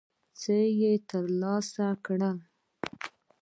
[0.39, 0.55] څه
[1.09, 2.35] ترلاسه کړل.